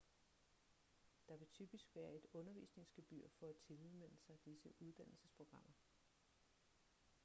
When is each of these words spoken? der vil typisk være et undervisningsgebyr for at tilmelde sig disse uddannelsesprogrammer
der 1.29 1.37
vil 1.37 1.47
typisk 1.47 1.85
være 1.95 2.15
et 2.15 2.25
undervisningsgebyr 2.33 3.27
for 3.39 3.47
at 3.49 3.55
tilmelde 3.67 4.17
sig 4.19 4.37
disse 4.45 4.69
uddannelsesprogrammer 4.79 5.73